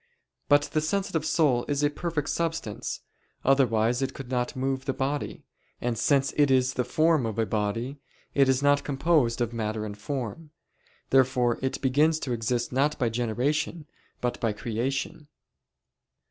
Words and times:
But 0.49 0.63
the 0.73 0.81
sensitive 0.81 1.23
soul 1.27 1.63
is 1.67 1.83
a 1.83 1.91
perfect 1.91 2.29
substance, 2.31 3.01
otherwise 3.45 4.01
it 4.01 4.15
could 4.15 4.31
not 4.31 4.55
move 4.55 4.85
the 4.85 4.95
body; 4.95 5.43
and 5.79 5.95
since 5.95 6.31
it 6.37 6.49
is 6.49 6.73
the 6.73 6.83
form 6.83 7.23
of 7.27 7.37
a 7.37 7.45
body, 7.45 7.99
it 8.33 8.49
is 8.49 8.63
not 8.63 8.83
composed 8.83 9.41
of 9.41 9.53
matter 9.53 9.85
and 9.85 9.95
form. 9.95 10.49
Therefore 11.11 11.59
it 11.61 11.81
begins 11.81 12.17
to 12.21 12.31
exist 12.33 12.71
not 12.71 12.97
by 12.97 13.09
generation 13.09 13.85
but 14.21 14.39
by 14.39 14.53
creation. 14.53 15.27